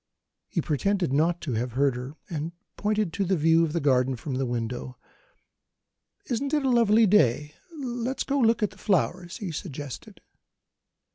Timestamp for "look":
8.47-8.63